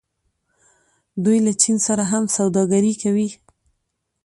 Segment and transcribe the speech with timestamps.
[1.23, 3.29] دوی له چین سره هم سوداګري کوي.